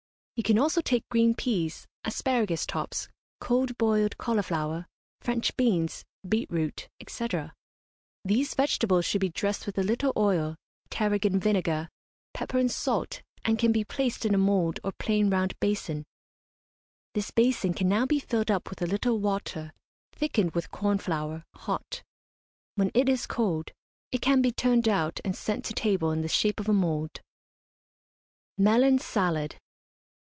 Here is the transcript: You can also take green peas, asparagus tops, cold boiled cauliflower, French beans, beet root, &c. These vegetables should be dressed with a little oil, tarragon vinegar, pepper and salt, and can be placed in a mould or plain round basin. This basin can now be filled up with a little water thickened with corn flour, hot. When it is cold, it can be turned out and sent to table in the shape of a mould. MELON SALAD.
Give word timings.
You 0.37 0.43
can 0.43 0.57
also 0.57 0.81
take 0.81 1.07
green 1.09 1.35
peas, 1.35 1.85
asparagus 2.03 2.65
tops, 2.65 3.07
cold 3.39 3.77
boiled 3.77 4.17
cauliflower, 4.17 4.87
French 5.19 5.55
beans, 5.55 6.03
beet 6.27 6.49
root, 6.49 6.89
&c. 7.07 7.27
These 8.25 8.55
vegetables 8.55 9.05
should 9.05 9.21
be 9.21 9.29
dressed 9.29 9.67
with 9.67 9.77
a 9.77 9.83
little 9.83 10.11
oil, 10.17 10.55
tarragon 10.89 11.39
vinegar, 11.39 11.89
pepper 12.33 12.57
and 12.57 12.71
salt, 12.71 13.21
and 13.45 13.59
can 13.59 13.71
be 13.71 13.83
placed 13.83 14.25
in 14.25 14.33
a 14.33 14.39
mould 14.39 14.79
or 14.83 14.93
plain 14.93 15.29
round 15.29 15.59
basin. 15.59 16.05
This 17.13 17.29
basin 17.29 17.75
can 17.75 17.87
now 17.87 18.07
be 18.07 18.17
filled 18.17 18.49
up 18.49 18.67
with 18.71 18.81
a 18.81 18.87
little 18.87 19.19
water 19.19 19.73
thickened 20.11 20.55
with 20.55 20.71
corn 20.71 20.97
flour, 20.97 21.45
hot. 21.53 22.01
When 22.73 22.89
it 22.95 23.07
is 23.07 23.27
cold, 23.27 23.73
it 24.11 24.23
can 24.23 24.41
be 24.41 24.51
turned 24.51 24.87
out 24.89 25.19
and 25.23 25.35
sent 25.35 25.65
to 25.65 25.73
table 25.73 26.09
in 26.09 26.23
the 26.23 26.27
shape 26.27 26.59
of 26.59 26.67
a 26.67 26.73
mould. 26.73 27.21
MELON 28.57 28.97
SALAD. 28.97 29.57